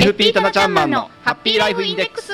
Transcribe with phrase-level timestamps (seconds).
[0.00, 2.32] FP タナちゃんマンのハッピーライフインデックス。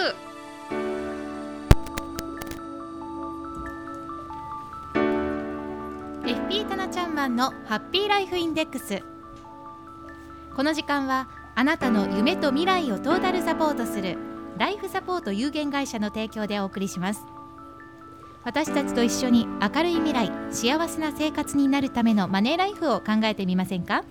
[6.68, 9.02] タナちゃんマンのハッピーライフインデックス。
[10.54, 14.18] この時間はあなたの夢と未来をトータルサポートする
[14.58, 17.22] ライフサポート有限会社の提供でお送りします。
[18.44, 24.04] 私たちと一緒に明るい未来幸せな生活になるためのマネーライフを考えてみませんか？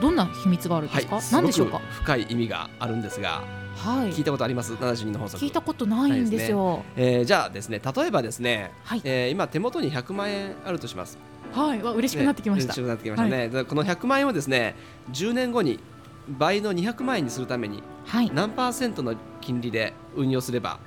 [0.00, 1.80] どんな秘密があるんですか、はい、何でしょうか？
[1.90, 3.42] 深い意味があるんですが
[3.78, 6.84] はい、聞いたことあります？72の法則聞いたことないんですよ、ね。
[6.96, 11.18] えー、じゃあですね例えばですね、はい、えー、今手元に100万円あるとします。
[11.52, 11.82] はい。
[11.82, 14.74] わ嬉しくなってきました、ね、嬉しくなってきましたね、はい、この100万円をですね
[15.12, 15.80] 10年後に
[16.28, 20.78] 倍の200万円にするために、はい、何パーセントの金利で運用すれば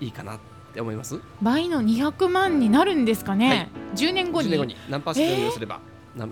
[0.00, 0.38] いいかなっ
[0.72, 1.20] て思います？
[1.42, 3.54] 倍の200万になるんですかね、は
[3.94, 4.76] い、10年後に ,10 年後に。
[4.88, 5.80] 何パーセント運用すれば、
[6.16, 6.30] えー、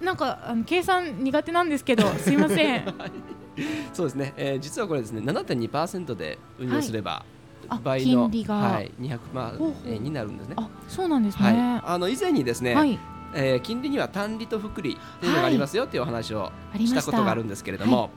[0.00, 2.84] えなんかあの計算苦手なんですけどすいません
[3.92, 7.24] そうですね、えー、実はこれですね7.2%で運用すれば、
[7.68, 10.54] はい、倍の金利が、はい、200万円になるんですね。
[10.58, 12.98] あそうなんですね、はい、あの以前にですね、はい、
[13.34, 17.04] えー、金利には単利と複利というのがありますよというお話をした。
[17.04, 18.10] ことがあるんですけれども、はい、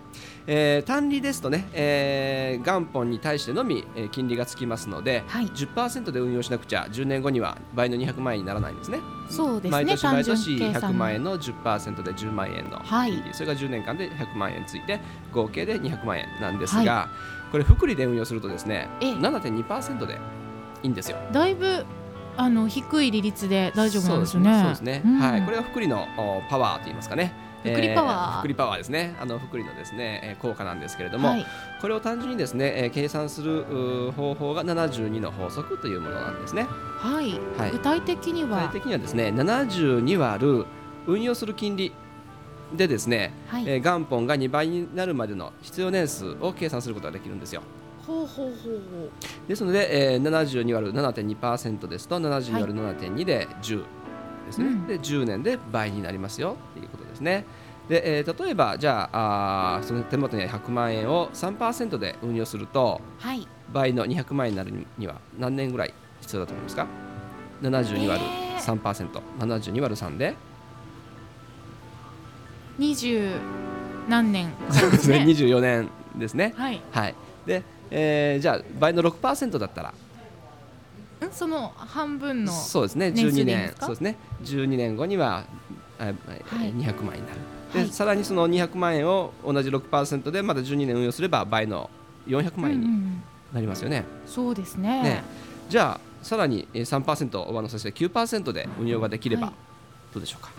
[0.48, 9.00] えー、単利ですとね、えー、元本に対してのみ、えー、金利がつきますので、はい、10%で運用しなくちゃ10年後には倍の200万円にならないんですね。
[9.30, 15.02] そうですね毎年毎年100万円の10%で10万円の金利、はい、それが10年間で100万円ついて
[15.34, 17.10] 合計で200万円なんですが、は
[17.50, 20.18] い、これ複利で運用するとですね7.2%で
[20.84, 21.18] いいんですよ。
[21.34, 21.86] だいぶ
[22.38, 24.60] あの低い利率で大丈夫なんですね。
[24.62, 25.02] そうですね。
[25.04, 26.08] うん、はい、これが福利の
[26.50, 27.34] パワーと言いますかね。
[27.64, 29.16] 福利パワー、えー、福利パワーですね。
[29.20, 31.46] あの福利のですね、えー、効果なんですけれども、はい、
[31.82, 36.64] これを単純にですね、えー、計算する方法が72の法則というものなんですね。
[36.64, 37.40] はい。
[37.58, 38.68] はい、具体的には？
[38.68, 40.66] 具体的にはですね、72割る
[41.08, 41.92] 運用する金利
[42.76, 47.64] でですね、はい、えー、元本が2倍になるまでの必要年数を計算することができるんですよ。
[48.08, 53.84] ほうほうほうですので、えー、72割る7.2%ですと72割る7.2で10
[54.46, 57.46] ですね、うん、で10年で倍になりますよということですね。
[57.90, 66.88] で、えー、例えばじゃああその手元には100万円を3%で運用すると、はい、倍の200万円になるには何年ぐらい必要だと思いますか
[67.62, 68.30] ？72割る
[68.60, 70.36] 3%、えー、72割る3で
[72.80, 73.40] ？20
[74.08, 75.26] 何年そうですね。
[75.28, 76.54] 24年ですね。
[76.56, 79.94] はい、はい、でえー、じゃあ倍の6%だったら。
[81.32, 83.74] その半分のそうですね12年。
[83.80, 84.18] そうですね。
[84.44, 85.46] 12年後には、
[85.98, 87.40] はい、200万円になる。
[87.74, 91.90] で、はい、さらにその200万円を同じ6%でまだ12年運用すれば倍の
[92.28, 92.88] 400万円に
[93.54, 95.24] なりますよね、うんうん、そうですね、ね、
[95.70, 99.54] じゃあさらに3%上乗せして9%で運用ができれば、
[100.14, 100.52] どうでしょうか、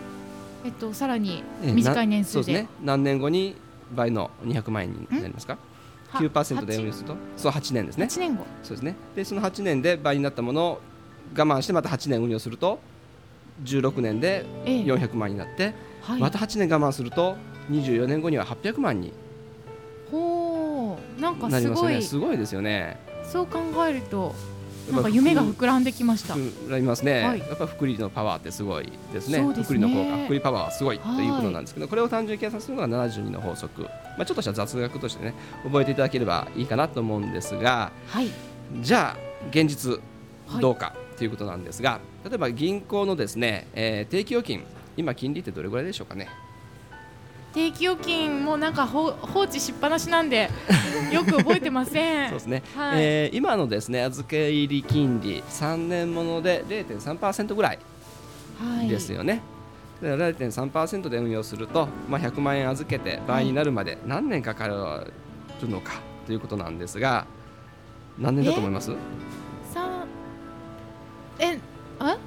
[0.65, 2.69] えっと、さらに短い年数で、そうですね。
[2.83, 3.55] 何年後に
[3.95, 5.57] 倍の200万円になりますか？
[6.13, 8.05] 9%で運用するとそう8年ですね。
[8.05, 8.45] 8年後。
[8.63, 8.95] そうですね。
[9.15, 10.81] でその8年で倍になったものを
[11.37, 12.79] 我慢してまた8年運用すると
[13.63, 17.35] 16年で400万になって、はい、また8年我慢すると
[17.69, 19.13] 24年後には800万に
[20.11, 21.21] ほう。
[21.21, 22.99] なんかすごい、ね、すごいですよね。
[23.23, 24.33] そう考えると
[24.91, 26.35] なんか夢が膨らんできました。
[26.35, 29.39] 膨らみますね、はい、やっぱ福利のパワーってすごいですね。
[29.39, 33.83] すね福利の効果、福利パワーはすごいということなんですけど、これを単純に計算するのが72の法則。
[33.83, 33.89] ま
[34.19, 35.33] あちょっとした雑学としてね
[35.63, 38.29] 覚えていただければいいかなと思うんですが、はい、
[38.81, 39.99] じゃあ現実
[40.59, 44.63] どうかということなんですが、例えば銀行のですね、えー定期預金
[44.97, 46.27] 今金利ってどれぐらいでしょうかね？
[47.53, 50.49] 定期預金もなんかほ放置しっぱなしなんで
[51.11, 52.29] よく覚えてません。
[52.29, 53.01] そうですね、はい。
[53.01, 57.79] えー今のですね預け入り金利3年もので0.3%ぐらい
[58.59, 58.87] はい。
[58.87, 59.41] ですよね。
[60.01, 64.75] で0.3%で運用すると、まあ、100万円預けて倍になるまで何年かかる
[65.67, 67.25] のかということなんですが
[68.17, 68.91] 何年だと思います？
[69.73, 70.05] さ
[71.39, 71.57] え？
[71.99, 72.17] あ？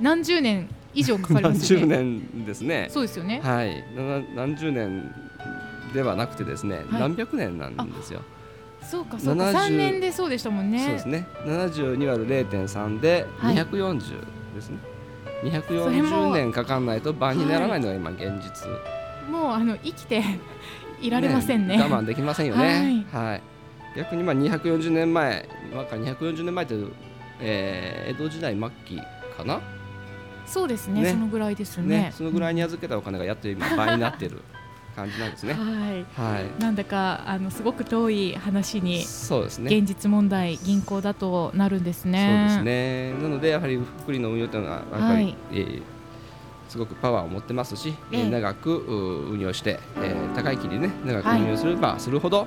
[0.00, 2.88] 何十年以上かかりま何すよね十年ですね。
[2.90, 5.14] そうですよねはい、な何十年
[5.92, 8.22] ではなくてですね、はい何百年なんですよ。
[8.82, 11.26] そうかそうか70 3年でそうでしたもんねそうですね。
[11.44, 14.78] 72割る0.3ではい240ですね。
[15.42, 18.68] それ240も年かかんないと倍にならないのが今現実。
[19.30, 20.22] もうあの生きて
[21.02, 23.04] いられませんね我慢できませんよね。
[23.12, 23.42] はい。
[23.96, 26.92] 逆にまあ240年前、まあ240年前という、
[27.40, 28.96] えー江戸時代末期
[29.36, 29.60] かな？
[30.46, 34.40] そうですねねそのぐらいですよねね、そのぐらいに預けたお金がやっと今倍になってる
[34.94, 35.52] 感じなんですね。
[35.52, 36.60] はいはい。
[36.60, 39.76] なんだかあのすごく遠い話にそうですね。
[39.76, 43.12] 現実問題銀行だとなるんですそうねですね。
[43.22, 45.82] なのでやはり福利の運用というのはやっぱり、はいえー
[46.68, 52.46] すごくパワーを持ってますし、えええー長くう運用して、えー高い金利ね長くはい運用すればするほど、お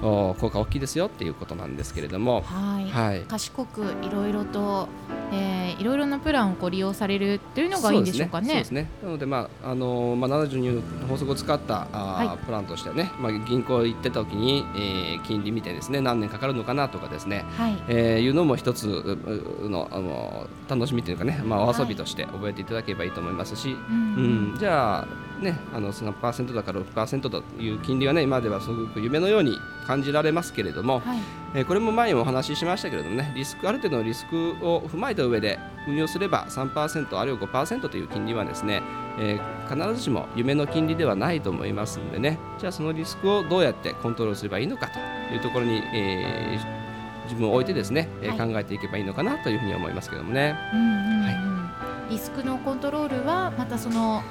[0.00, 3.20] 効果大きいですよっていうことなんですけれども、はい、はい。
[3.22, 4.88] 賢くいろいろと、
[5.32, 8.48] えー、いろいろなプランをこう利用されるというのがいいんでしょうかね。
[8.48, 8.80] そうですね。
[8.82, 17.44] そうですねなのでまああのーまあ72の法則を使ったあー、はいプランとしてはね、まあ銀行行ってた時に、えー金利見てですね何年かかるのかなとかですね。
[17.56, 24.14] はい、えーいうのも一つうのあの楽しみというかね、まあ、お遊びとして覚えていただければいいと思いますし、うん
[24.50, 25.08] うんじゃあ、
[25.40, 31.18] ね、あの3%だから6%という金利はね今ではすごく夢のように感じられますけれども、はい、
[31.54, 38.82] えーこれも前にもお話ししましたけれどもねリスクある程度のリスクを踏まえた上で運用すれば3%あるいは5%という金利はですね、
[39.18, 42.38] えー必ずしも夢の金利ではないと思いますのでね。
[42.56, 46.76] じゃあそのリスクをどうやってコントロールすればいいのかというところに、えー
[47.26, 48.08] 自分を置いてですね、
[48.38, 50.56] 考えていけばいいのかなというふうに思いますけどもね。
[50.72, 51.55] うんうんうん
[52.10, 54.22] リスクのコントロールはまたその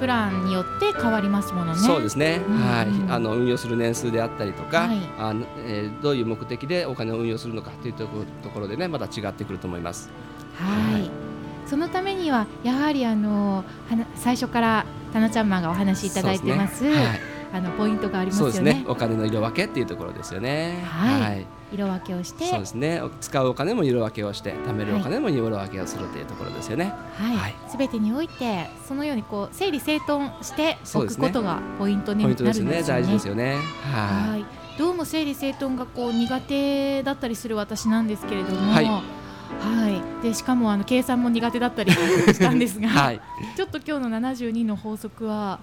[0.00, 1.78] プランによって変わりますものね。
[1.80, 2.56] そうですね、うん。
[2.58, 4.98] はい、あの運用する年数であったりとか、はい。
[5.18, 10.10] あのえーどういう目的でお金を運用するのかというところところでねまた違ってくると思います。
[10.54, 11.10] はい、はい。
[11.66, 16.78] そのためにはやはりあのはな最初からタナちゃんマンがお話しいただいてます。
[16.78, 17.06] そうですね。
[17.06, 18.80] はいあのポイントがありますよそうですね。
[18.80, 18.84] ね。
[18.88, 20.82] お金の色分けっていうところですよね。
[20.84, 21.46] はい。
[21.72, 23.00] 色分けをして、そうですね。
[23.00, 26.92] お使うお金も色分けをして貯めるお金も色分けをするというところですよね。
[27.14, 27.36] はい。
[27.36, 27.54] はい。
[27.68, 32.64] すべてにおいてそのようにこう整理整頓しておくことがポイントになるんですよね。
[32.64, 33.02] ントですよね。
[33.02, 33.56] 大事ですよね。
[33.92, 34.44] ははい。
[34.76, 38.84] どうも整理整頓がこう苦手だったりする私なんですけれども、はい。
[38.84, 39.00] は
[40.20, 40.22] い。
[40.24, 42.82] でしかもあの計算も苦手だったりしたんですい。
[42.82, 43.20] が、 はい。
[43.56, 45.60] ちょっと今日の72の法則は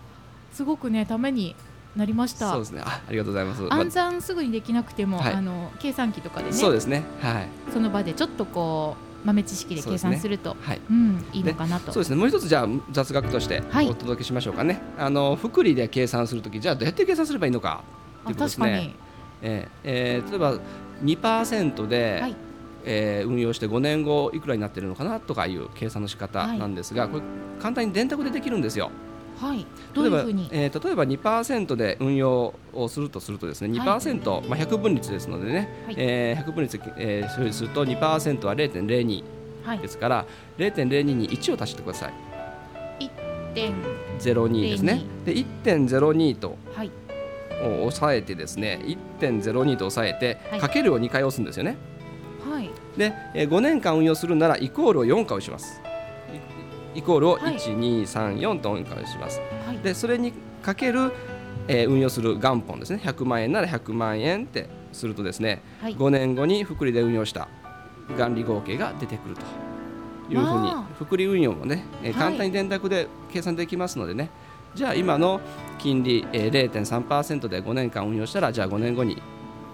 [0.54, 1.54] すごくねために
[1.96, 2.82] なりましたそうですね。
[2.86, 3.62] あありがとうございます。
[3.64, 7.04] ま暗算すぐにできなくても、はいあの計算機とかでねそうですね。
[7.22, 7.48] はい。
[7.74, 10.82] その場でちょっとこう豆知識で計算するとはい。
[10.90, 12.16] うんいいのかなと、そうですね。
[12.16, 14.82] もう一つじゃあ雑学としてはいお届けしましょうかね。
[14.98, 17.84] あの複利で計算するときじゃあどうやって計算すればいいのか
[18.24, 18.66] ということですね。
[18.68, 18.96] あ確かに
[19.44, 20.58] えーえー例えば
[21.04, 22.36] 2%で、はい
[22.84, 27.24] えー運用して5年後いくらになってるのかなとかいう計算の仕方なんですが、これ
[27.62, 28.90] 簡単に電卓でできるんですよ。
[29.42, 29.66] はい。
[29.94, 30.50] どういうふうに？
[30.52, 35.96] 例えば,、えー例えば2%で運用をするとするとですね2%、まあ、100分率ですのでね、はい。
[35.98, 39.24] えー100分率、えー、処理すると2%は0.02
[39.66, 39.80] はい。
[39.80, 40.26] ですから
[40.58, 42.14] 0.02に1を足してください。
[43.54, 43.74] 点
[44.20, 45.02] 02ですね。
[45.26, 46.92] で1.02とはい。
[47.64, 48.80] を抑えてですね
[49.20, 50.60] 1.02と抑えて、はい。
[50.60, 51.76] かけるを2回押すんですよね。
[52.50, 52.70] はい。
[52.98, 55.81] で、えー5年間運用するならイコールを4回押します
[56.96, 57.56] イイコールをはい。
[57.56, 59.42] 1234と4回押します。
[59.66, 59.78] はい。
[59.80, 61.12] でそれにかける、
[61.68, 63.02] えー運用する元本ですね。
[63.04, 65.96] 100万円なら100万円ってするとですね、はい。
[65.96, 67.48] 5年後に複利で運用した
[68.18, 69.42] 元利合計が出てくると
[70.30, 70.86] いうふうにわあ。
[70.98, 72.24] 複利運用もね、えーはい。
[72.24, 74.30] 簡単に電卓で計算できますのでね、
[74.76, 75.42] じゃあ今の
[75.80, 79.22] 金利、えー、0.3%で5年間運用したらじゃあ5年後に、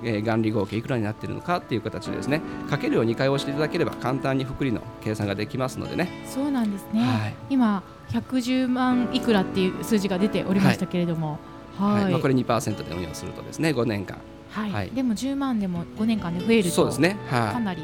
[0.03, 2.41] えー元利合計いくらになっているのかっていう形でですね。
[2.69, 6.09] かけるを2回押していただければ簡単に複利の計算ができますのでね。
[6.25, 7.35] そうなんですね、はい。
[7.49, 11.39] 今110万いくらっていう数字が出ておりましたけれども。
[11.77, 12.11] はい、はい。
[12.11, 14.17] まあ、これ2%で運用するとですね5年間。
[14.51, 14.71] はい。
[14.71, 14.89] はい。
[14.91, 17.17] でも10万でも5年間で増えるとそうですね。
[17.27, 17.53] はい。
[17.53, 17.81] かなり。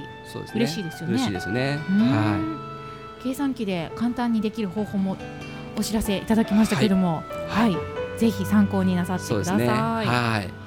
[0.55, 1.15] 嬉しいですよね。
[1.15, 1.79] 嬉しいですね。
[1.89, 2.00] うん。
[2.10, 2.63] は
[3.24, 5.15] 計算機で簡単にできる方法も
[5.77, 9.20] お知らせいただきましたけれども、はい、ぜひ参考になさっい。
[9.20, 9.65] てくそうですね。
[9.65, 10.05] ださい。
[10.05, 10.62] はい。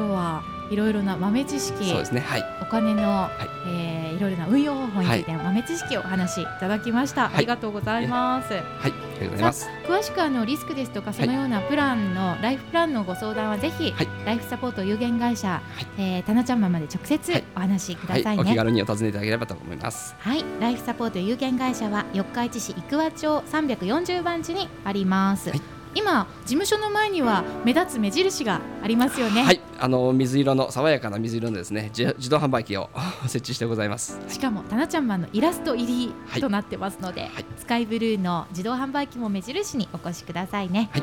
[0.00, 2.20] 今日はいろいろな豆知識そうですね。
[2.20, 2.44] はい。
[2.62, 3.30] お金の、は
[3.66, 3.68] い。
[3.68, 7.36] えーいろいろな運用方法についての豆知識をお話しいただきました、はい。
[7.36, 8.62] ありがとうございます、はい。
[8.62, 14.08] ありがとうございます詳しくあのリスクですとかそのようなプランの、ライフプランのご相談はぜひ、はい。
[14.26, 15.62] ライフサポート有限会社、
[15.96, 16.02] い。
[16.02, 17.44] えー、たなちゃんマンまで直接はい。
[17.56, 18.36] お話しくだはいさい。
[18.36, 20.14] ね、お気軽にお尋ねいただければと思います。
[20.18, 32.90] はい、ライフサポート有限会社は四日市市生桑町340番地にあります、はい今事務所の前には目立つ目印がありますよね、はいあの水色の爽やかな水色のですね自自動販売機を
[33.22, 34.20] 設置してございます。
[34.28, 37.46] しかもたなちゃんマンのイラスト入りはいとなってますので、はい。
[37.56, 40.90] スカイブルーの自動販売機も目印にお越しくださいね。
[40.92, 41.02] はい。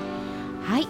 [0.74, 0.88] はい。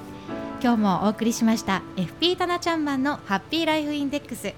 [0.62, 4.54] 今日もお送りしました FP たなちゃんマンのハッピーライフインデックス。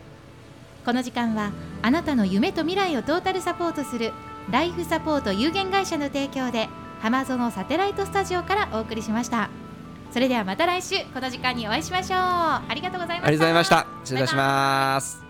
[0.84, 1.52] この時間は
[1.84, 4.12] あなたの夢と未来をトータルサポートする
[4.50, 6.68] ライフサポート有限会社の提供で
[7.02, 9.50] 浜園サテライトスタジオからお送りしました。
[10.12, 12.20] それではまた来週この時間にお会いしましょう。
[12.20, 13.28] ありがとうございました。
[13.28, 13.88] ありがとうございました。
[14.04, 15.29] 失礼いたします。